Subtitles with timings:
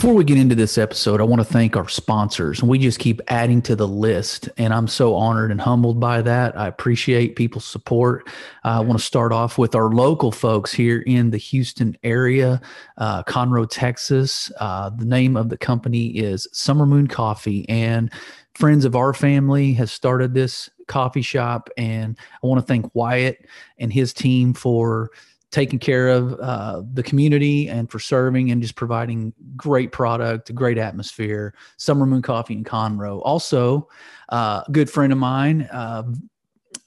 [0.00, 2.60] Before we get into this episode, I want to thank our sponsors.
[2.60, 6.22] And we just keep adding to the list, and I'm so honored and humbled by
[6.22, 6.56] that.
[6.56, 8.26] I appreciate people's support.
[8.64, 12.62] Uh, I want to start off with our local folks here in the Houston area,
[12.96, 14.50] uh, Conroe, Texas.
[14.58, 18.10] Uh, the name of the company is Summer Moon Coffee, and
[18.54, 21.68] friends of our family has started this coffee shop.
[21.76, 23.44] And I want to thank Wyatt
[23.76, 25.10] and his team for
[25.50, 30.78] taking care of uh, the community and for serving and just providing great product, great
[30.78, 31.54] atmosphere.
[31.76, 33.20] Summer Moon Coffee in Conroe.
[33.24, 33.88] Also,
[34.28, 36.04] uh, a good friend of mine, uh,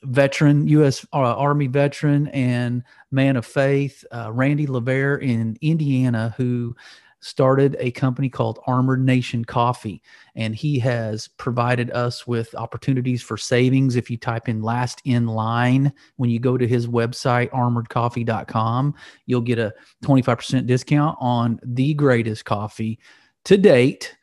[0.03, 1.05] veteran, U.S.
[1.13, 6.75] Uh, Army veteran and man of faith, uh, Randy Lavere in Indiana, who
[7.23, 10.01] started a company called Armored Nation Coffee,
[10.35, 13.95] and he has provided us with opportunities for savings.
[13.95, 18.93] If you type in last in line when you go to his website, armoredcoffee.com,
[19.25, 22.99] you'll get a 25% discount on the greatest coffee
[23.45, 24.15] to date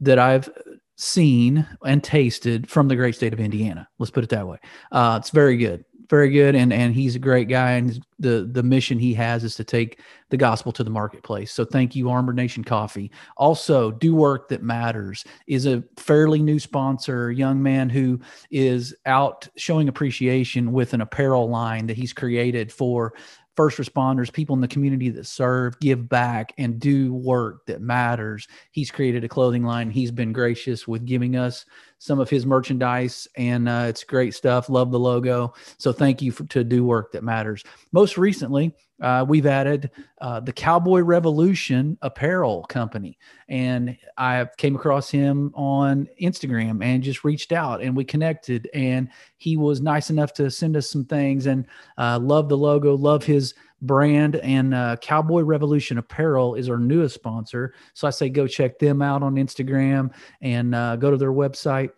[0.00, 0.48] that I've
[0.96, 3.88] seen and tasted from the great state of Indiana.
[3.98, 4.58] Let's put it that way.
[4.92, 8.62] Uh, it's very good very good and and he's a great guy and the the
[8.62, 12.36] mission he has is to take the gospel to the marketplace so thank you armored
[12.36, 18.20] nation coffee also do work that matters is a fairly new sponsor young man who
[18.50, 23.12] is out showing appreciation with an apparel line that he's created for
[23.56, 28.46] first responders, people in the community that serve, give back, and do work that matters.
[28.70, 29.90] He's created a clothing line.
[29.90, 31.64] He's been gracious with giving us
[31.98, 34.68] some of his merchandise, and uh, it's great stuff.
[34.68, 35.54] Love the logo.
[35.78, 37.64] So thank you for, to do work that matters.
[37.92, 45.10] Most recently, uh, we've added uh, the Cowboy Revolution Apparel Company, and I came across
[45.10, 48.68] him on Instagram and just reached out, and we connected.
[48.72, 51.66] And he was nice enough to send us some things, and
[51.98, 57.14] uh, love the logo, love his brand, and uh, Cowboy Revolution Apparel is our newest
[57.14, 57.74] sponsor.
[57.94, 61.90] So I say go check them out on Instagram and uh, go to their website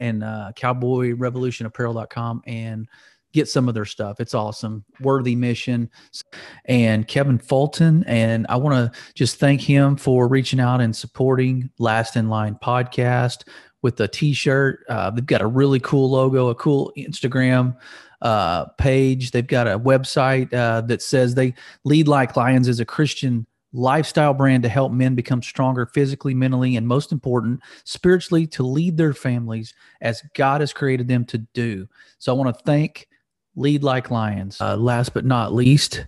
[0.00, 2.88] and uh, cowboyrevolutionapparel.com and
[3.32, 4.20] get some of their stuff.
[4.20, 4.84] It's awesome.
[5.00, 5.90] Worthy mission.
[6.64, 8.04] And Kevin Fulton.
[8.06, 12.56] And I want to just thank him for reaching out and supporting Last in Line
[12.62, 13.46] podcast
[13.82, 14.80] with a t shirt.
[14.88, 17.76] Uh, they've got a really cool logo, a cool Instagram
[18.22, 19.30] uh, page.
[19.30, 24.34] They've got a website uh, that says they lead like lions as a Christian lifestyle
[24.34, 29.12] brand to help men become stronger physically, mentally, and most important, spiritually to lead their
[29.12, 31.86] families as God has created them to do.
[32.18, 33.08] So I want to thank
[33.56, 34.60] Lead Like Lions.
[34.60, 36.06] Uh, last but not least,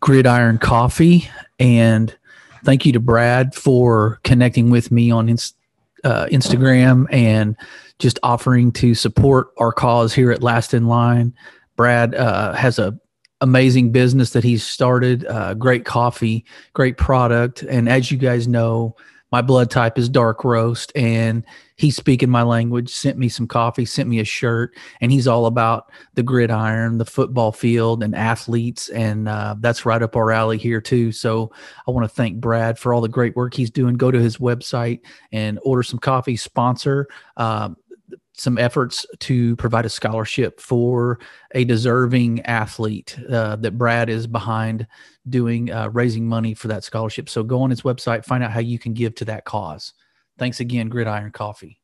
[0.00, 1.28] Gridiron Coffee.
[1.58, 2.16] And
[2.64, 5.56] thank you to Brad for connecting with me on Inst-
[6.04, 7.56] uh, Instagram and
[7.98, 11.34] just offering to support our cause here at Last in Line.
[11.76, 12.98] Brad uh, has a
[13.40, 15.26] amazing business that he's started.
[15.26, 18.96] Uh, great coffee, great product, and as you guys know,
[19.34, 21.42] my blood type is dark roast and
[21.74, 25.46] he's speaking my language sent me some coffee sent me a shirt and he's all
[25.46, 30.56] about the gridiron the football field and athletes and uh, that's right up our alley
[30.56, 31.10] here too.
[31.10, 31.50] So
[31.88, 33.96] i want to thank brad for all the great work he's doing.
[33.96, 35.00] Go to his website
[35.32, 36.36] and order some coffee.
[36.36, 37.70] Sponsor uh,
[38.36, 41.18] some efforts to provide a scholarship for
[41.54, 44.86] a deserving athlete uh, that Brad is behind
[45.28, 47.28] doing uh, raising money for that scholarship.
[47.28, 49.92] So go on his website, find out how you can give to that cause.
[50.36, 51.80] Thanks again, Gridiron Coffee.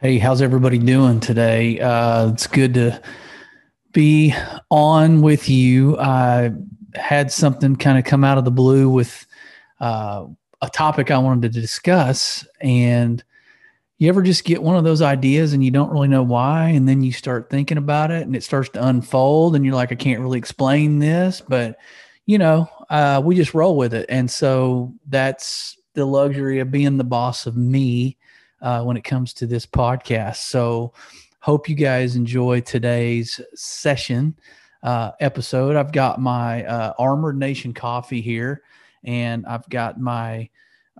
[0.00, 1.80] Hey, how's everybody doing today?
[1.80, 3.02] Uh, it's good to
[3.92, 4.34] be
[4.70, 5.98] on with you.
[5.98, 6.52] I
[6.94, 9.26] had something kind of come out of the blue with
[9.80, 10.26] uh,
[10.62, 12.46] a topic I wanted to discuss.
[12.60, 13.22] And
[13.98, 16.88] you ever just get one of those ideas and you don't really know why, and
[16.88, 19.96] then you start thinking about it and it starts to unfold, and you're like, I
[19.96, 21.76] can't really explain this, but
[22.26, 24.06] you know, uh, we just roll with it.
[24.08, 28.16] And so that's the luxury of being the boss of me
[28.60, 30.36] uh, when it comes to this podcast.
[30.36, 30.92] So,
[31.40, 34.36] hope you guys enjoy today's session
[34.82, 35.76] uh, episode.
[35.76, 38.62] I've got my uh, Armored Nation coffee here
[39.06, 40.50] and I've got my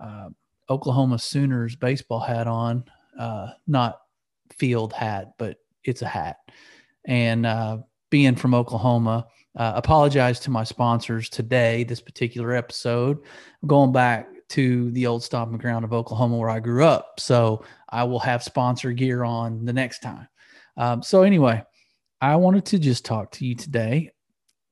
[0.01, 0.29] uh,
[0.69, 2.83] Oklahoma Sooners baseball hat on,
[3.19, 3.99] uh, not
[4.57, 6.37] field hat, but it's a hat.
[7.05, 13.17] And uh, being from Oklahoma, uh, apologize to my sponsors today, this particular episode.
[13.61, 17.19] I'm going back to the old stomping ground of Oklahoma where I grew up.
[17.19, 20.27] So I will have sponsor gear on the next time.
[20.77, 21.63] Um, so, anyway,
[22.21, 24.11] I wanted to just talk to you today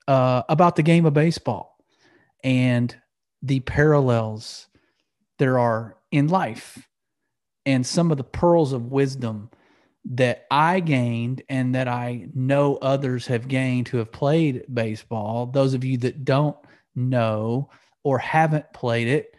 [0.08, 1.78] uh, about the game of baseball
[2.44, 2.96] and
[3.46, 4.68] the parallels
[5.38, 6.88] there are in life
[7.66, 9.50] and some of the pearls of wisdom
[10.06, 15.48] that I gained and that I know others have gained who have played baseball.
[15.48, 16.58] Those of you that don't
[16.96, 17.70] know
[18.04, 19.36] or haven't played it,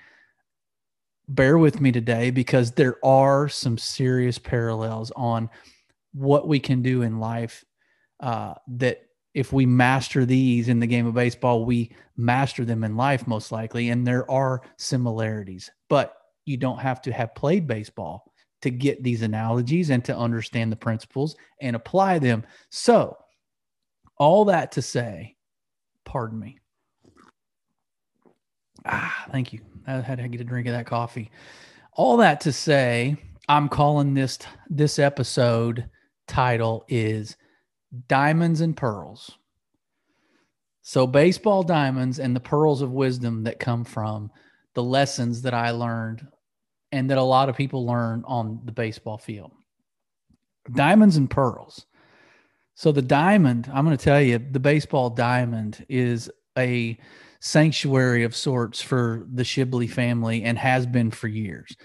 [1.28, 5.48] bear with me today because there are some serious parallels on
[6.12, 7.64] what we can do in life
[8.20, 9.02] uh, that
[9.36, 13.52] if we master these in the game of baseball, we master them in life most
[13.52, 13.90] likely.
[13.90, 16.14] And there are similarities, but
[16.46, 20.76] you don't have to have played baseball to get these analogies and to understand the
[20.76, 22.44] principles and apply them.
[22.70, 23.18] So,
[24.16, 25.36] all that to say,
[26.06, 26.58] pardon me.
[28.86, 29.60] Ah, thank you.
[29.86, 31.30] I had to get a drink of that coffee.
[31.92, 33.16] All that to say,
[33.50, 34.38] I'm calling this
[34.70, 35.90] this episode
[36.26, 37.36] title is
[38.08, 39.38] Diamonds and Pearls.
[40.82, 44.30] So baseball diamonds and the pearls of wisdom that come from
[44.74, 46.24] the lessons that I learned
[46.92, 49.50] and that a lot of people learn on the baseball field.
[50.72, 51.86] Diamonds and pearls.
[52.74, 56.98] So the diamond, I'm going to tell you, the baseball diamond is a
[57.40, 61.76] sanctuary of sorts for the Shibley family and has been for years.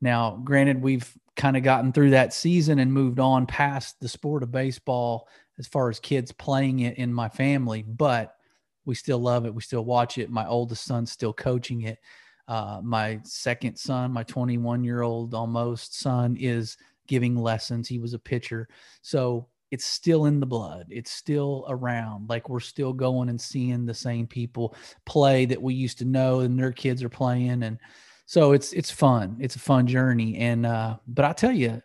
[0.00, 4.42] Now, granted, we've kind of gotten through that season and moved on past the sport
[4.42, 5.28] of baseball
[5.58, 8.36] as far as kids playing it in my family, but
[8.84, 9.54] we still love it.
[9.54, 10.30] We still watch it.
[10.30, 11.98] My oldest son's still coaching it.
[12.46, 17.88] Uh, my second son, my 21 year old almost son, is giving lessons.
[17.88, 18.68] He was a pitcher.
[19.00, 20.86] So it's still in the blood.
[20.90, 22.28] It's still around.
[22.28, 26.40] Like we're still going and seeing the same people play that we used to know,
[26.40, 27.62] and their kids are playing.
[27.62, 27.78] And
[28.26, 29.36] so it's it's fun.
[29.40, 30.36] It's a fun journey.
[30.36, 31.82] And uh, but I tell you,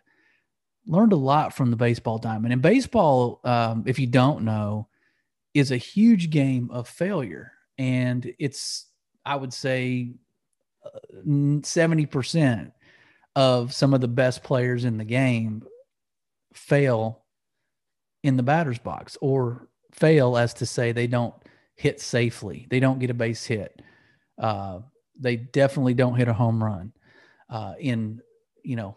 [0.86, 2.52] learned a lot from the baseball diamond.
[2.52, 4.88] And baseball, um, if you don't know,
[5.54, 7.52] is a huge game of failure.
[7.78, 8.86] And it's,
[9.24, 10.12] I would say,
[11.26, 12.72] 70%
[13.36, 15.62] of some of the best players in the game
[16.52, 17.24] fail
[18.22, 21.34] in the batter's box or fail as to say they don't
[21.76, 22.66] hit safely.
[22.70, 23.80] They don't get a base hit.
[24.38, 24.80] Uh,
[25.18, 26.92] they definitely don't hit a home run
[27.48, 28.20] uh, in,
[28.62, 28.96] you know,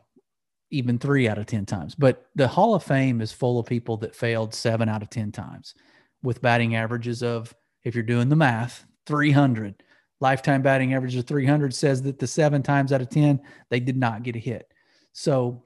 [0.74, 1.96] even three out of 10 times.
[1.96, 5.32] But the Hall of Fame is full of people that failed seven out of 10
[5.32, 5.76] times
[6.24, 7.54] with batting averages of,
[7.84, 9.84] if you're doing the math, 300
[10.20, 13.98] lifetime batting average of 300 says that the seven times out of 10 they did
[13.98, 14.72] not get a hit.
[15.12, 15.66] So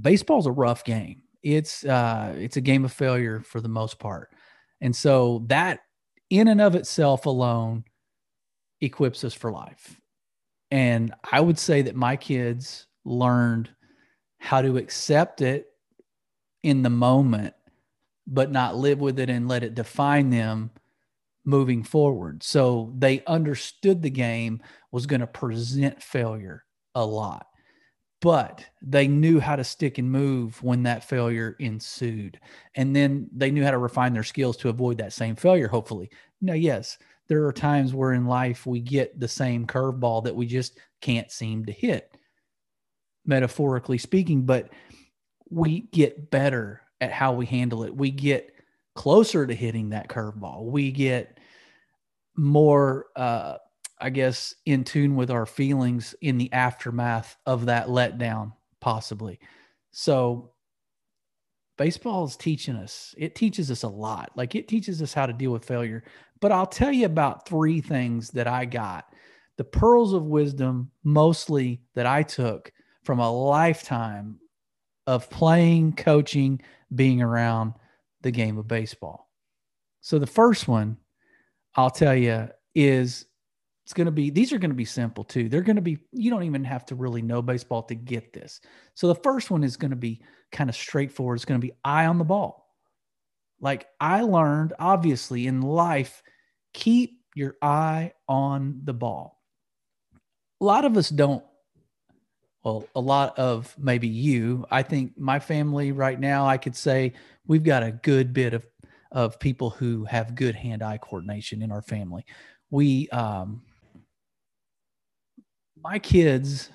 [0.00, 1.22] baseball's a rough game.
[1.42, 4.28] It's uh it's a game of failure for the most part.
[4.80, 5.80] And so that
[6.30, 7.84] in and of itself alone
[8.80, 10.00] equips us for life.
[10.70, 13.70] And i would say that my kids learned
[14.40, 15.68] how to accept it
[16.62, 17.54] in the moment
[18.26, 20.70] but not live with it and let it define them
[21.44, 22.42] moving forward.
[22.42, 26.64] So they understood the game was going to present failure
[26.94, 27.46] a lot,
[28.20, 32.38] but they knew how to stick and move when that failure ensued.
[32.76, 36.10] And then they knew how to refine their skills to avoid that same failure, hopefully.
[36.40, 36.98] Now, yes,
[37.28, 41.30] there are times where in life we get the same curveball that we just can't
[41.30, 42.16] seem to hit,
[43.24, 44.70] metaphorically speaking, but
[45.50, 47.94] we get better at how we handle it.
[47.94, 48.54] We get
[48.94, 50.64] closer to hitting that curveball.
[50.66, 51.38] We get
[52.36, 53.56] more, uh,
[54.00, 59.40] I guess, in tune with our feelings in the aftermath of that letdown, possibly.
[59.92, 60.52] So,
[61.76, 64.30] baseball is teaching us, it teaches us a lot.
[64.36, 66.04] Like it teaches us how to deal with failure.
[66.40, 69.06] But I'll tell you about three things that I got
[69.56, 72.72] the pearls of wisdom, mostly that I took
[73.04, 74.38] from a lifetime
[75.06, 76.60] of playing, coaching,
[76.94, 77.74] being around
[78.22, 79.30] the game of baseball.
[80.00, 80.96] So the first one
[81.74, 83.26] I'll tell you is
[83.84, 85.48] it's going to be these are going to be simple too.
[85.48, 88.60] They're going to be you don't even have to really know baseball to get this.
[88.94, 91.36] So the first one is going to be kind of straightforward.
[91.36, 92.68] It's going to be eye on the ball.
[93.60, 96.22] Like I learned obviously in life
[96.72, 99.42] keep your eye on the ball.
[100.60, 101.44] A lot of us don't
[102.62, 104.66] well, a lot of maybe you.
[104.70, 107.14] I think my family right now, I could say
[107.46, 108.66] we've got a good bit of
[109.12, 112.24] of people who have good hand-eye coordination in our family.
[112.70, 113.62] We, um,
[115.82, 116.70] my kids,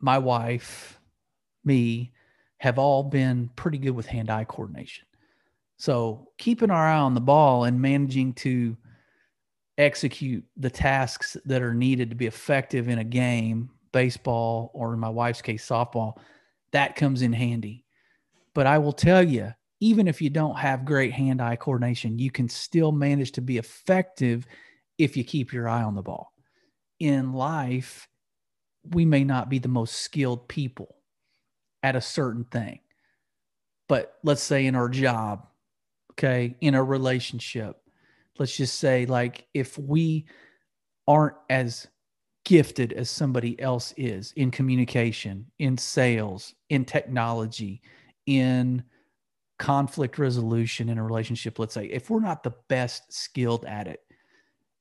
[0.00, 0.98] my wife,
[1.64, 2.12] me,
[2.58, 5.06] have all been pretty good with hand-eye coordination.
[5.76, 8.76] So keeping our eye on the ball and managing to
[9.78, 14.98] execute the tasks that are needed to be effective in a game baseball or in
[14.98, 16.18] my wife's case softball
[16.72, 17.84] that comes in handy.
[18.54, 22.48] But i will tell you even if you don't have great hand-eye coordination you can
[22.48, 24.46] still manage to be effective
[24.98, 26.32] if you keep your eye on the ball.
[26.98, 28.08] In life
[28.90, 30.96] we may not be the most skilled people
[31.82, 32.80] at a certain thing.
[33.88, 35.46] But let's say in our job,
[36.12, 37.76] okay, in a relationship,
[38.38, 40.26] let's just say like if we
[41.06, 41.88] aren't as
[42.52, 47.80] gifted as somebody else is in communication, in sales, in technology,
[48.26, 48.84] in
[49.58, 54.00] conflict resolution in a relationship, let's say, if we're not the best skilled at it,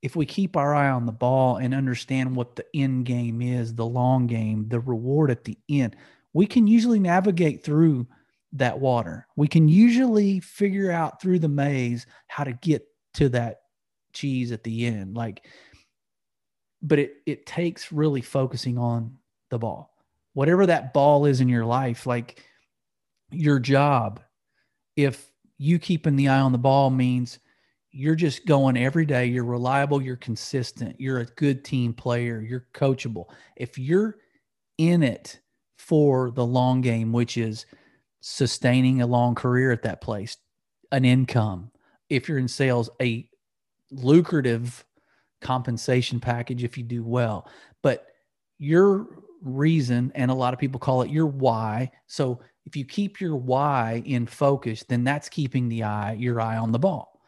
[0.01, 3.74] if we keep our eye on the ball and understand what the end game is,
[3.74, 5.96] the long game, the reward at the end,
[6.34, 8.06] we can usually navigate through
[8.51, 9.25] that water.
[9.38, 13.62] We can usually figure out through the maze how to get to that
[14.12, 15.16] cheese at the end.
[15.16, 15.46] Like,
[16.82, 19.18] but it it takes really focusing on
[19.50, 19.94] the ball.
[20.34, 22.44] Whatever that ball is in your life, like
[23.32, 24.22] your job,
[24.96, 27.40] if you keeping the eye on the ball means
[27.92, 32.68] you're just going every day, you're reliable, you're consistent, you're a good team player, you're
[32.74, 33.26] coachable.
[33.58, 34.18] If you're
[34.78, 35.40] in it
[35.78, 37.66] for the long game, which is
[38.22, 40.38] sustaining a long career at that place,
[40.92, 41.72] an income,
[42.10, 43.30] if you're in sales, a
[43.92, 44.86] lucrative
[45.42, 47.50] compensation package if you do well.
[47.82, 48.08] But
[48.58, 49.08] your
[49.42, 51.92] reason, and a lot of people call it your why.
[52.08, 56.58] So if you keep your why in focus, then that's keeping the eye, your eye
[56.58, 57.22] on the ball.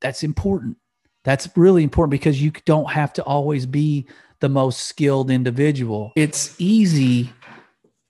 [0.00, 0.76] That's important.
[1.24, 4.08] That's really important because you don't have to always be
[4.40, 6.12] the most skilled individual.
[6.16, 7.32] It's easy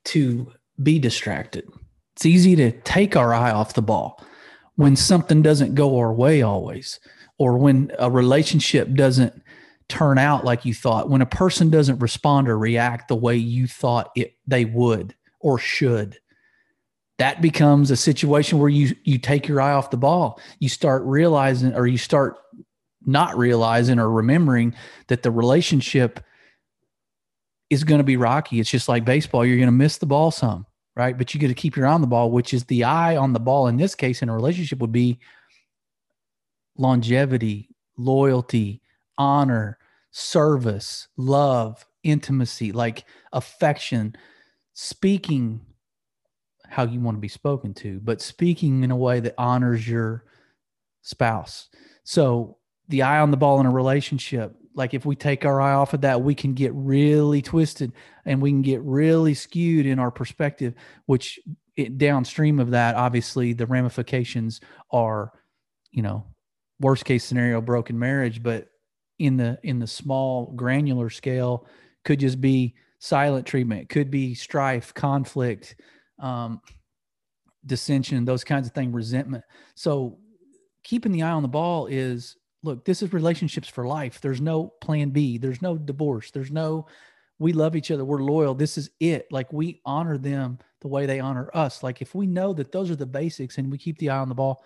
[0.05, 1.69] to be distracted.
[2.15, 4.23] It's easy to take our eye off the ball
[4.77, 7.01] when something doesn't go our way always
[7.39, 9.43] or when a relationship doesn't
[9.89, 13.67] turn out like you thought, when a person doesn't respond or react the way you
[13.67, 16.19] thought it they would or should,
[17.19, 20.41] that becomes a situation where you you take your eye off the ball.
[20.59, 22.37] You start realizing or you start
[23.07, 24.75] not realizing or remembering
[25.07, 26.21] that the relationship
[27.71, 28.61] is going to be rocky.
[28.61, 29.45] It's just like baseball.
[29.45, 30.67] You're going to miss the ball some,
[30.97, 31.17] right?
[31.17, 33.33] But you got to keep your eye on the ball, which is the eye on
[33.33, 35.19] the ball in this case in a relationship would be
[36.79, 38.81] longevity, loyalty,
[39.19, 39.79] honor,
[40.11, 44.17] service, love, intimacy, like affection,
[44.73, 45.61] speaking
[46.69, 50.25] how you want to be spoken to, but speaking in a way that honors your
[51.03, 51.69] spouse.
[52.05, 52.57] So,
[52.89, 55.93] the eye on the ball in a relationship, like if we take our eye off
[55.93, 57.93] of that, we can get really twisted
[58.25, 61.39] and we can get really skewed in our perspective, which
[61.77, 65.33] it, downstream of that, obviously, the ramifications are,
[65.91, 66.25] you know,
[66.81, 68.69] worst case scenario broken marriage but
[69.19, 71.67] in the in the small granular scale
[72.05, 75.77] could just be silent treatment could be strife conflict
[76.21, 76.61] um,
[77.67, 79.45] dissension those kinds of things resentment.
[79.77, 80.19] So
[80.83, 84.21] keeping the eye on the ball is look this is relationships for life.
[84.21, 85.39] There's no plan b.
[85.39, 86.33] There's no divorce.
[86.33, 86.87] There's no
[87.39, 88.05] we love each other.
[88.05, 88.55] We're loyal.
[88.55, 89.29] This is it.
[89.31, 91.85] Like we honor them the way they honor us.
[91.85, 94.29] Like if we know that those are the basics and we keep the eye on
[94.29, 94.65] the ball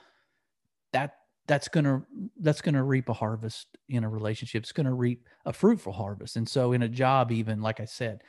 [0.92, 1.16] that
[1.47, 2.03] that's going to
[2.41, 4.63] that's going to reap a harvest in a relationship.
[4.63, 6.37] It's going to reap a fruitful harvest.
[6.37, 8.23] And so in a job even like i said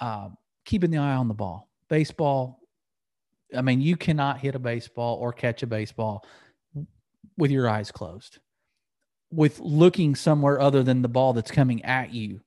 [0.00, 0.28] uh,
[0.64, 1.68] keeping the eye on the ball.
[1.88, 2.60] Baseball
[3.56, 6.24] i mean you cannot hit a baseball or catch a baseball
[7.36, 8.38] with your eyes closed.
[9.30, 12.40] With looking somewhere other than the ball that's coming at you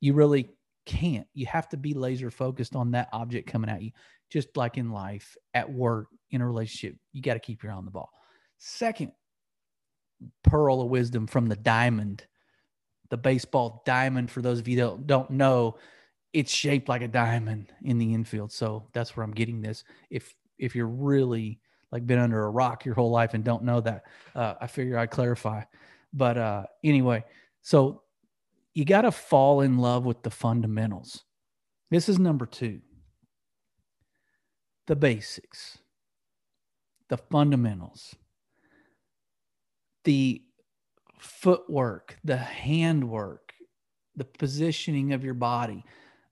[0.00, 0.50] you really
[0.84, 1.28] can't.
[1.32, 3.92] You have to be laser focused on that object coming at you.
[4.30, 7.76] Just like in life at work in a relationship you got to keep your eye
[7.76, 8.10] on the ball.
[8.58, 9.12] Second
[10.42, 12.26] pearl of wisdom from the diamond,
[13.10, 14.30] the baseball diamond.
[14.30, 15.76] For those of you that don't know,
[16.32, 18.52] it's shaped like a diamond in the infield.
[18.52, 19.84] So that's where I'm getting this.
[20.10, 21.60] If if you're really
[21.90, 24.98] like been under a rock your whole life and don't know that, uh, I figure
[24.98, 25.62] I'd clarify.
[26.12, 27.24] But uh, anyway,
[27.62, 28.02] so
[28.74, 31.24] you got to fall in love with the fundamentals.
[31.90, 32.80] This is number two.
[34.86, 35.78] The basics,
[37.08, 38.16] the fundamentals
[40.04, 40.42] the
[41.18, 43.52] footwork, the handwork,
[44.16, 45.84] the positioning of your body,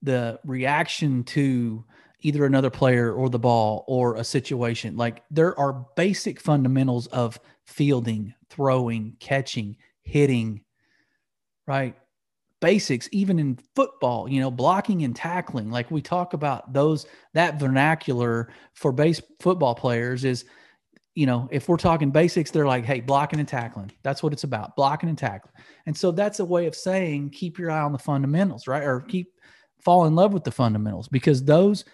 [0.02, 1.84] the reaction to
[2.22, 4.96] either another player or the ball or a situation.
[4.96, 10.62] Like there are basic fundamentals of fielding, throwing, catching, hitting,
[11.66, 11.96] right?
[12.60, 15.70] Basics, even in football, you know, blocking and tackling.
[15.70, 20.44] Like we talk about those, that vernacular for base football players is
[21.20, 23.92] you know, if we're talking basics, they're like, hey, blocking and tackling.
[24.02, 25.52] That's what it's about, blocking and tackling.
[25.84, 28.82] And so that's a way of saying keep your eye on the fundamentals, right?
[28.82, 29.34] Or keep
[29.84, 31.84] fall in love with the fundamentals because those,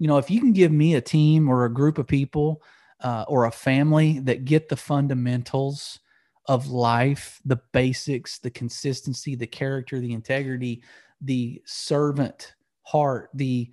[0.00, 2.60] you know, if you can give me a team or a group of people
[3.04, 6.00] uh, or a family that get the fundamentals
[6.46, 10.82] of life, the basics, the consistency, the character, the integrity,
[11.20, 13.70] the servant heart, the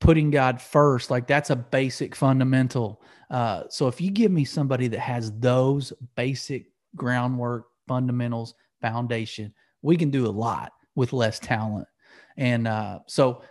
[0.00, 3.02] putting God first, like that's a basic fundamental.
[3.30, 6.66] Uh, so if you give me somebody that has those basic
[6.96, 9.52] groundwork, fundamentals, foundation,
[9.82, 11.86] we can do a lot with less talent.
[12.36, 13.42] And uh, so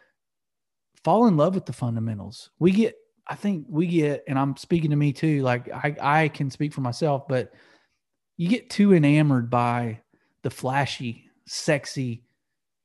[1.03, 2.49] fall in love with the fundamentals.
[2.59, 2.95] We get,
[3.27, 6.73] I think we get, and I'm speaking to me too, like I, I can speak
[6.73, 7.53] for myself, but
[8.37, 10.01] you get too enamored by
[10.41, 12.23] the flashy, sexy,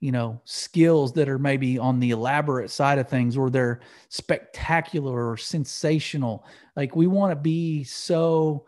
[0.05, 3.81] you know, skills that are maybe on the elaborate side of things or they're
[4.11, 6.45] spectacular or sensational.
[6.77, 8.67] Like we want to be so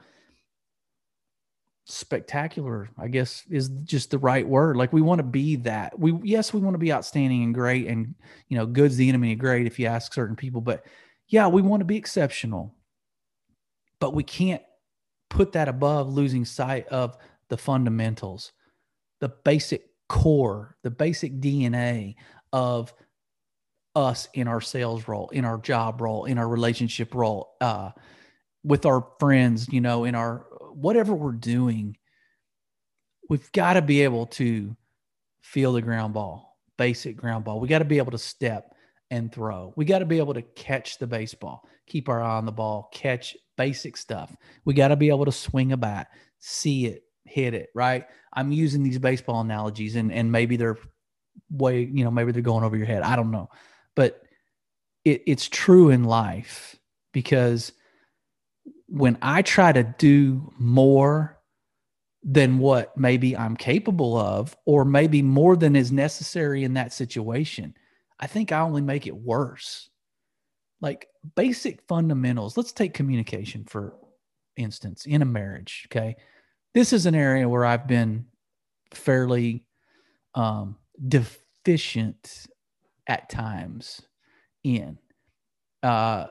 [1.85, 4.79] spectacular, I guess is just the right word.
[4.79, 5.99] Like we want to be that.
[5.99, 8.15] We yes, we want to be outstanding and great and
[8.49, 10.87] you know, good's the enemy of great if you ask certain people, but
[11.29, 12.75] yeah, we want to be exceptional.
[14.01, 14.63] But we can't
[15.29, 17.19] put that above losing sight of
[17.51, 18.53] the fundamentals,
[19.21, 22.17] the basic core, the basic DNA
[22.53, 22.93] of
[23.95, 27.91] us in our sales role, in our job role, in our relationship role, uh,
[28.63, 31.97] with our friends, you know, in our whatever we're doing,
[33.29, 34.77] we've got to be able to
[35.41, 37.61] feel the ground ball, basic ground ball.
[37.61, 38.75] We got to be able to step
[39.11, 39.73] and throw.
[39.77, 42.91] We got to be able to catch the baseball, keep our eye on the ball,
[42.93, 44.35] catch basic stuff.
[44.65, 46.09] We got to be able to swing a bat,
[46.39, 48.07] see it, hit it, right?
[48.33, 50.79] I'm using these baseball analogies and and maybe they're
[51.51, 53.03] way, you know, maybe they're going over your head.
[53.03, 53.49] I don't know.
[53.95, 54.23] But
[55.05, 56.77] it, it's true in life
[57.13, 57.73] because
[58.89, 61.39] when I try to do more
[62.23, 67.75] than what maybe I'm capable of, or maybe more than is necessary in that situation,
[68.19, 69.89] I think I only make it worse.
[70.81, 72.57] Like basic fundamentals.
[72.57, 73.97] Let's take communication for
[74.57, 75.87] instance in a marriage.
[75.91, 76.17] Okay
[76.77, 78.27] this is an area where I've been
[78.93, 79.65] fairly
[80.35, 80.77] um,
[81.09, 82.47] deficient
[83.07, 84.03] at times
[84.63, 84.99] in.
[85.83, 86.27] Uh,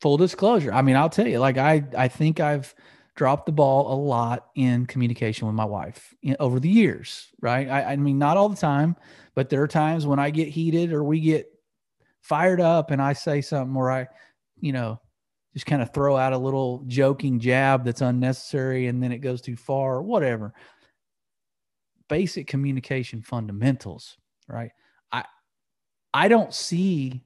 [0.00, 2.74] full disclosure, I mean, I'll tell you, like I, I think I've
[3.14, 7.68] dropped the ball a lot in communication with my wife in, over the years, right?
[7.68, 8.96] I, I mean, not all the time,
[9.36, 11.46] but there are times when I get heated or we get
[12.22, 14.08] fired up and I say something where I,
[14.58, 15.00] you know,
[15.56, 19.40] just kind of throw out a little joking jab that's unnecessary and then it goes
[19.40, 20.52] too far whatever.
[22.08, 24.70] Basic communication fundamentals, right?
[25.10, 25.24] I
[26.12, 27.24] I don't see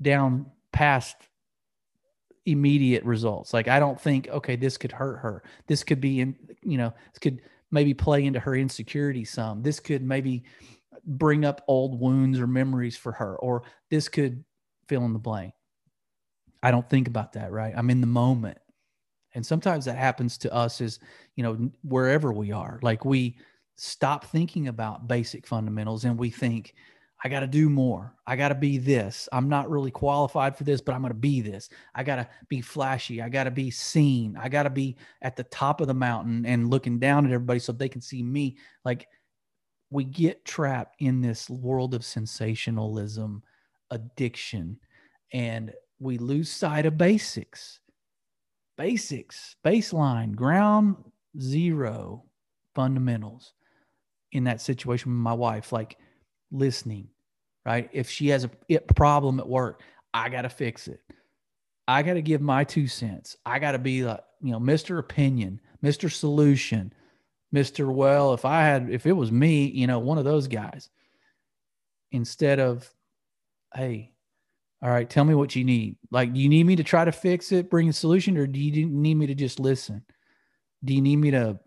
[0.00, 1.16] down past
[2.46, 3.52] immediate results.
[3.52, 5.42] Like I don't think, okay, this could hurt her.
[5.66, 9.62] This could be in, you know, this could maybe play into her insecurity some.
[9.62, 10.44] This could maybe
[11.04, 14.42] bring up old wounds or memories for her, or this could
[14.88, 15.52] fill in the blank.
[16.62, 17.72] I don't think about that, right?
[17.76, 18.58] I'm in the moment.
[19.34, 20.98] And sometimes that happens to us is,
[21.36, 22.80] you know, wherever we are.
[22.82, 23.36] Like we
[23.76, 26.74] stop thinking about basic fundamentals and we think,
[27.22, 28.14] I got to do more.
[28.26, 29.28] I got to be this.
[29.30, 31.68] I'm not really qualified for this, but I'm going to be this.
[31.94, 33.20] I got to be flashy.
[33.20, 34.38] I got to be seen.
[34.40, 37.58] I got to be at the top of the mountain and looking down at everybody
[37.58, 38.56] so they can see me.
[38.86, 39.06] Like
[39.90, 43.42] we get trapped in this world of sensationalism,
[43.90, 44.78] addiction,
[45.32, 47.78] and we lose sight of basics.
[48.76, 50.96] Basics, baseline, ground
[51.38, 52.24] zero
[52.74, 53.52] fundamentals
[54.32, 55.98] in that situation with my wife, like
[56.50, 57.08] listening,
[57.66, 57.90] right?
[57.92, 59.82] If she has a problem at work,
[60.14, 61.00] I got to fix it.
[61.86, 63.36] I got to give my two cents.
[63.44, 64.98] I got to be like, you know, Mr.
[64.98, 66.10] Opinion, Mr.
[66.10, 66.92] Solution,
[67.54, 67.92] Mr.
[67.92, 70.88] Well, if I had, if it was me, you know, one of those guys,
[72.12, 72.88] instead of,
[73.74, 74.12] hey,
[74.82, 75.96] all right, tell me what you need.
[76.10, 78.58] Like, do you need me to try to fix it, bring a solution, or do
[78.58, 80.02] you need me to just listen?
[80.82, 81.58] Do you need me to,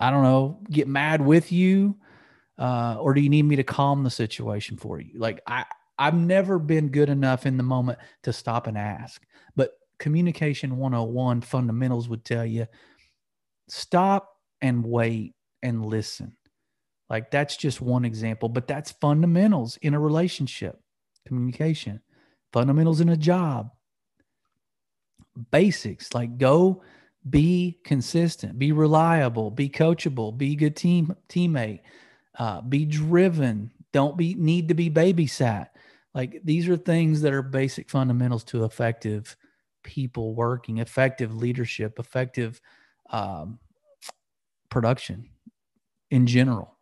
[0.00, 1.96] I don't know, get mad with you?
[2.58, 5.18] Uh, or do you need me to calm the situation for you?
[5.18, 5.66] Like, I,
[5.98, 9.22] I've never been good enough in the moment to stop and ask.
[9.54, 12.66] But communication 101 fundamentals would tell you
[13.68, 14.30] stop
[14.62, 16.34] and wait and listen.
[17.10, 20.80] Like, that's just one example, but that's fundamentals in a relationship
[21.26, 22.00] communication,
[22.52, 23.70] fundamentals in a job,
[25.50, 26.82] basics like go
[27.30, 31.80] be consistent, be reliable, be coachable, be good team teammate,
[32.38, 33.70] uh, be driven.
[33.92, 35.68] Don't be need to be babysat.
[36.14, 39.36] Like these are things that are basic fundamentals to effective
[39.82, 42.60] people working, effective leadership, effective
[43.10, 43.58] um,
[44.68, 45.28] production
[46.10, 46.73] in general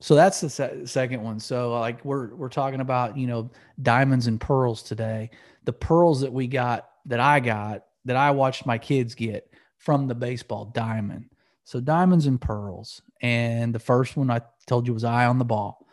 [0.00, 3.50] so that's the se- second one so like we're we're talking about you know
[3.82, 5.30] diamonds and pearls today
[5.64, 10.06] the pearls that we got that i got that i watched my kids get from
[10.06, 11.26] the baseball diamond
[11.64, 15.44] so diamonds and pearls and the first one i told you was eye on the
[15.44, 15.86] ball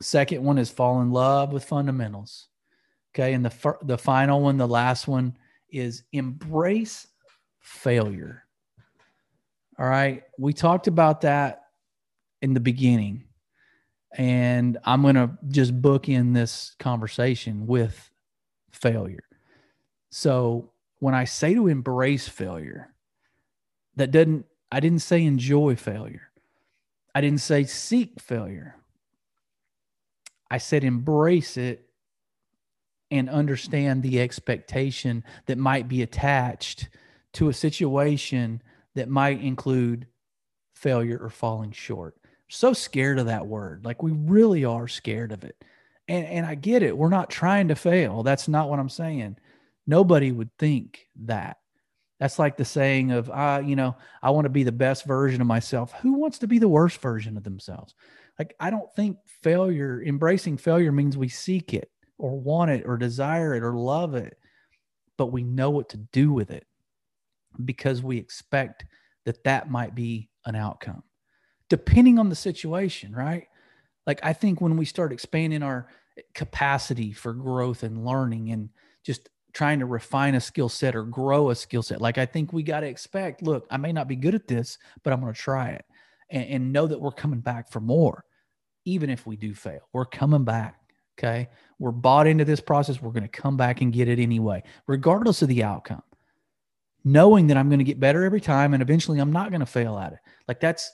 [0.00, 2.48] second one is fall in love with fundamentals
[3.14, 3.32] Okay.
[3.34, 5.36] And the, fir- the final one, the last one
[5.70, 7.06] is embrace
[7.60, 8.44] failure.
[9.78, 10.22] All right.
[10.38, 11.62] We talked about that
[12.42, 13.24] in the beginning.
[14.16, 18.10] And I'm going to just book in this conversation with
[18.70, 19.24] failure.
[20.10, 22.94] So when I say to embrace failure,
[23.96, 26.30] that doesn't, I didn't say enjoy failure.
[27.14, 28.76] I didn't say seek failure.
[30.50, 31.88] I said embrace it
[33.10, 36.88] and understand the expectation that might be attached
[37.34, 38.62] to a situation
[38.94, 40.06] that might include
[40.74, 42.17] failure or falling short.
[42.48, 43.84] So scared of that word.
[43.84, 45.56] Like we really are scared of it.
[46.08, 46.96] And and I get it.
[46.96, 48.22] We're not trying to fail.
[48.22, 49.36] That's not what I'm saying.
[49.86, 51.58] Nobody would think that.
[52.20, 55.40] That's like the saying of, uh, you know, I want to be the best version
[55.40, 55.92] of myself.
[56.00, 57.94] Who wants to be the worst version of themselves?
[58.38, 62.96] Like, I don't think failure, embracing failure means we seek it or want it or
[62.96, 64.36] desire it or love it,
[65.16, 66.66] but we know what to do with it
[67.64, 68.84] because we expect
[69.24, 71.02] that that might be an outcome,
[71.68, 73.46] depending on the situation, right?
[74.06, 75.88] Like, I think when we start expanding our
[76.34, 78.70] capacity for growth and learning and
[79.04, 82.52] just trying to refine a skill set or grow a skill set, like, I think
[82.52, 85.32] we got to expect look, I may not be good at this, but I'm going
[85.32, 85.84] to try it
[86.30, 88.24] and, and know that we're coming back for more,
[88.84, 89.80] even if we do fail.
[89.92, 90.76] We're coming back.
[91.18, 91.48] Okay.
[91.80, 93.02] We're bought into this process.
[93.02, 96.02] We're going to come back and get it anyway, regardless of the outcome
[97.04, 99.66] knowing that I'm going to get better every time and eventually I'm not going to
[99.66, 100.18] fail at it.
[100.46, 100.90] Like that's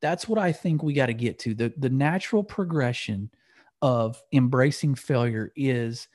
[0.00, 1.54] that's what I think we got to get to.
[1.54, 3.30] The the natural progression
[3.82, 6.08] of embracing failure is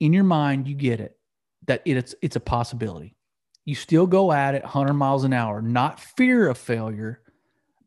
[0.00, 1.16] in your mind you get it
[1.66, 3.16] that it's it's a possibility.
[3.64, 7.20] You still go at it 100 miles an hour, not fear of failure,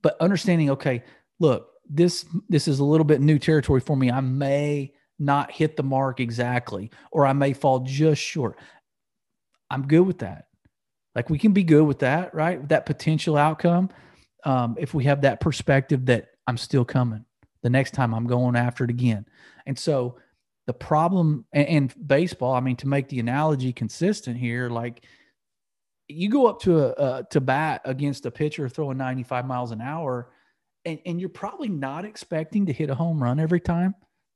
[0.02, 1.04] but understanding okay,
[1.40, 4.12] look, this this is a little bit new territory for me.
[4.12, 8.58] I may not hit the mark exactly or I may fall just short.
[9.70, 10.48] I'm good with that.
[11.16, 12.68] Like we can be good with that, right?
[12.70, 13.90] That potential outcome.
[14.46, 17.26] Um, if we have that perspective that I'm still coming
[17.64, 19.26] the next time I'm going after it again.
[19.66, 20.18] And so
[20.68, 25.04] the problem and, and baseball, I mean, to make the analogy consistent here, like
[26.08, 29.82] you go up to a, uh, to bat against a pitcher throwing 95 miles an
[29.82, 30.30] hour
[30.86, 33.96] and, and you're probably not expecting to hit a home run every time.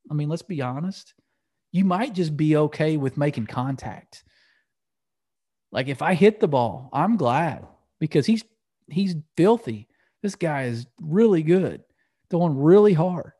[0.09, 1.13] I mean, let's be honest.
[1.71, 4.23] You might just be okay with making contact
[5.71, 7.65] like if I hit the ball, I'm glad
[7.99, 8.43] because he's
[8.87, 9.87] he's filthy.
[10.21, 11.83] This guy is really good,
[12.29, 13.31] throwing really hard.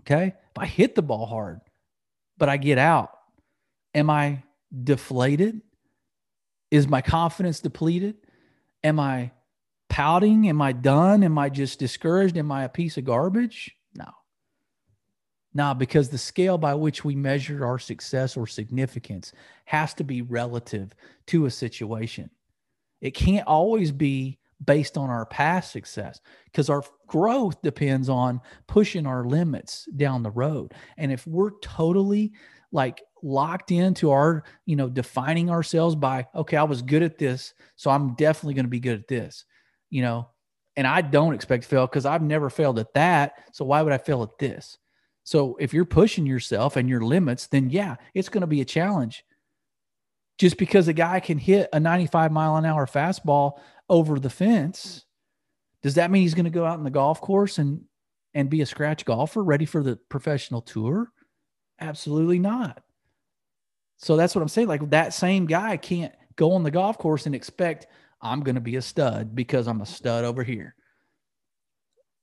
[0.00, 0.34] Okay.
[0.50, 1.60] If I hit the ball hard,
[2.38, 3.10] but I get out,
[3.94, 4.42] am I
[4.84, 5.60] deflated?
[6.70, 8.16] Is my confidence depleted?
[8.82, 9.32] Am I
[9.88, 10.48] pouting?
[10.48, 11.22] Am I done?
[11.22, 12.36] Am I just discouraged?
[12.36, 13.76] Am I a piece of garbage?
[13.94, 14.06] No.
[15.52, 19.32] No, because the scale by which we measure our success or significance
[19.64, 20.92] has to be relative
[21.26, 22.30] to a situation.
[23.00, 29.06] It can't always be based on our past success because our growth depends on pushing
[29.06, 30.74] our limits down the road.
[30.98, 32.32] And if we're totally
[32.72, 37.54] like locked into our, you know, defining ourselves by, okay, I was good at this,
[37.76, 39.44] so I'm definitely going to be good at this,
[39.88, 40.28] you know,
[40.76, 43.34] and I don't expect to fail because I've never failed at that.
[43.52, 44.78] So why would I fail at this?
[45.24, 48.64] So if you're pushing yourself and your limits, then yeah, it's going to be a
[48.64, 49.24] challenge.
[50.38, 55.04] Just because a guy can hit a 95 mile an hour fastball over the fence,
[55.82, 57.82] does that mean he's going to go out in the golf course and
[58.32, 61.12] and be a scratch golfer ready for the professional tour?
[61.80, 62.82] Absolutely not.
[63.98, 64.68] So that's what I'm saying.
[64.68, 67.88] Like that same guy can't go on the golf course and expect
[68.22, 70.74] I'm going to be a stud because I'm a stud over here.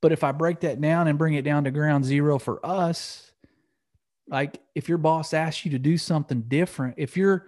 [0.01, 3.32] But if I break that down and bring it down to ground zero for us,
[4.30, 7.47] like if your boss asks you to do something different, if you're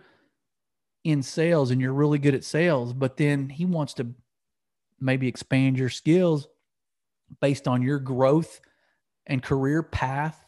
[1.03, 4.07] in sales and you're really good at sales, but then he wants to
[4.99, 6.47] maybe expand your skills
[7.41, 8.59] based on your growth
[9.27, 10.43] and career path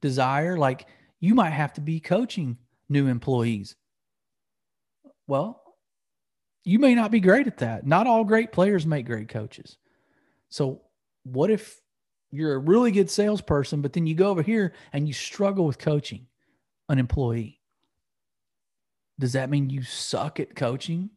[0.00, 0.86] desire, like
[1.20, 2.56] you might have to be coaching
[2.88, 3.76] new employees.
[5.26, 5.62] Well,
[6.64, 7.86] you may not be great at that.
[7.86, 9.76] Not all great players make great coaches.
[10.48, 10.82] So
[11.24, 11.80] what if
[12.30, 15.78] you're a really good salesperson, but then you go over here and you struggle with
[15.78, 16.26] coaching
[16.88, 17.60] an employee?
[19.18, 21.10] Does that mean you suck at coaching?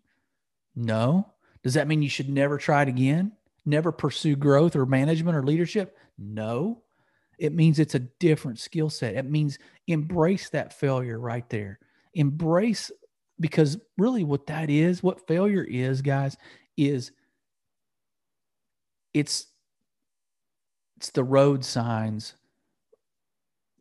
[0.75, 1.33] No.
[1.63, 3.31] Does that mean you should never try it again?
[3.65, 5.97] Never pursue growth or management or leadership?
[6.17, 6.83] No.
[7.37, 9.15] It means it's a different skill set.
[9.15, 11.79] It means embrace that failure right there.
[12.13, 12.91] Embrace,
[13.39, 16.37] because really what that is, what failure is, guys,
[16.77, 17.11] is
[19.13, 19.47] it's
[20.97, 22.33] it's the road signs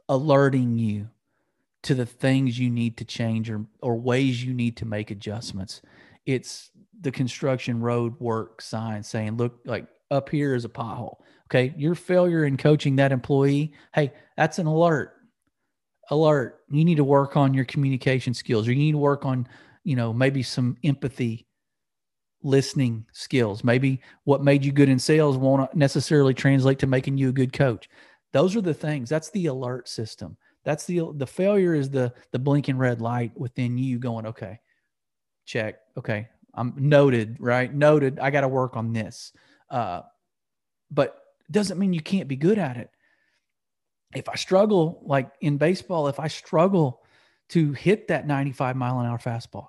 [0.09, 1.09] alerting you
[1.87, 5.83] to the things you need to change or, or ways you need to make adjustments.
[6.27, 6.70] It's
[7.01, 11.16] the construction road work sign saying, look, like up here is a pothole.
[11.49, 11.72] Okay.
[11.77, 15.12] Your failure in coaching that employee, hey, that's an alert.
[16.11, 16.61] Alert.
[16.70, 19.46] You need to work on your communication skills or you need to work on,
[19.85, 21.46] you know, maybe some empathy
[22.42, 23.62] listening skills.
[23.62, 27.53] Maybe what made you good in sales won't necessarily translate to making you a good
[27.53, 27.88] coach.
[28.33, 29.09] Those are the things.
[29.09, 30.37] That's the alert system.
[30.66, 34.59] That's the the failure is the the blinking red light within you going, okay,
[35.44, 35.76] check.
[35.96, 37.72] Okay, I'm noted, right?
[37.72, 38.18] Noted.
[38.18, 39.33] I got to work on this.
[39.70, 40.02] Uh,
[40.90, 42.90] but doesn't mean you can't be good at it.
[44.12, 47.05] If I struggle, like in baseball, if I struggle
[47.50, 49.68] to hit that 95 mile an hour fastball,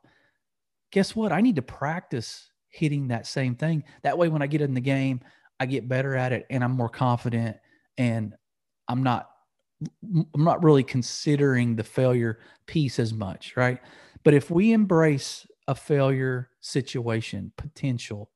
[0.92, 1.32] guess what?
[1.32, 3.84] I need to practice hitting that same thing.
[4.02, 5.22] That way, when I get in the game,
[5.60, 7.58] I get better at it and I'm more confident
[8.00, 8.34] and
[8.88, 9.30] I'm not
[9.82, 13.80] I'm not really considering the failure piece as much, right?
[14.24, 18.30] But if we embrace a failure situation, potential,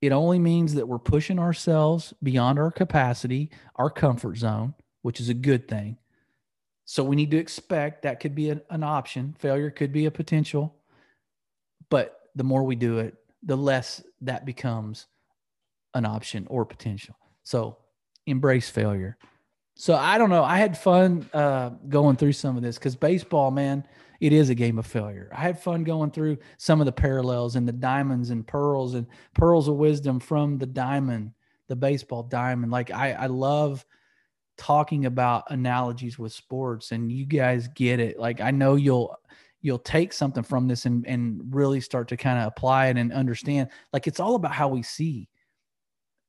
[0.00, 5.28] it only means that we're pushing ourselves beyond our capacity, our comfort zone, which is
[5.28, 5.96] a good thing.
[6.84, 9.34] So we need to expect that could be an, an option.
[9.38, 10.76] Failure could be a potential.
[11.88, 15.06] But the more we do it, the less that becomes
[15.94, 17.16] an option or potential.
[17.42, 17.78] So
[18.26, 19.16] embrace failure.
[19.76, 20.44] So I don't know.
[20.44, 23.84] I had fun uh, going through some of this because baseball, man,
[24.20, 25.28] it is a game of failure.
[25.32, 29.06] I had fun going through some of the parallels and the diamonds and pearls and
[29.34, 31.32] pearls of wisdom from the diamond,
[31.68, 32.70] the baseball diamond.
[32.70, 33.84] Like I, I love
[34.56, 38.18] talking about analogies with sports, and you guys get it.
[38.18, 39.18] Like I know you'll
[39.60, 43.12] you'll take something from this and and really start to kind of apply it and
[43.12, 43.70] understand.
[43.92, 45.28] Like it's all about how we see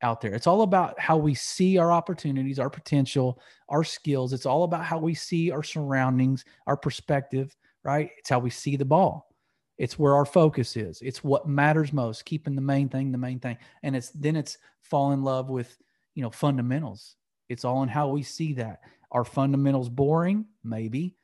[0.02, 0.34] out there.
[0.34, 4.34] It's all about how we see our opportunities, our potential, our skills.
[4.34, 8.10] It's all about how we see our surroundings, our perspective, right?
[8.18, 9.30] It's how we see the ball.
[9.78, 11.02] It's where our focus is.
[11.02, 13.58] It's what matters most, keeping the main thing the main thing.
[13.84, 15.78] And it's then it's fall in love with,
[16.14, 17.16] you know, fundamentals.
[17.50, 18.82] It's all in how we see that.
[19.12, 20.46] Are fundamentals boring?
[20.64, 21.16] Maybe.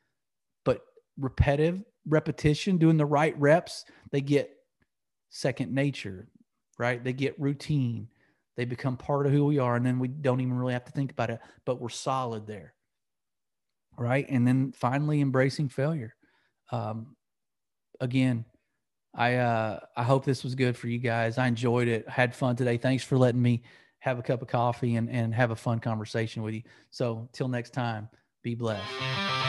[0.65, 0.81] But
[1.17, 4.51] repetitive, repetition, doing the right reps, they get
[5.29, 6.27] second nature,
[6.77, 7.03] right?
[7.03, 8.07] They get routine
[8.61, 10.91] they become part of who we are, and then we don't even really have to
[10.91, 12.75] think about it, but we're solid there.
[13.97, 14.23] Right.
[14.29, 16.15] And then finally embracing failure.
[16.71, 17.15] Um,
[17.99, 18.45] again,
[19.15, 21.39] I uh, I hope this was good for you guys.
[21.39, 22.05] I enjoyed it.
[22.07, 22.77] I had fun today.
[22.77, 23.63] Thanks for letting me
[23.97, 26.61] have a cup of coffee and, and have a fun conversation with you.
[26.91, 28.09] So till next time,
[28.43, 29.40] be blessed.